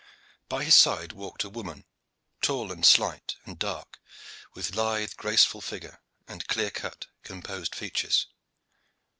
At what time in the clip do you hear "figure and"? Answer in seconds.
5.61-6.47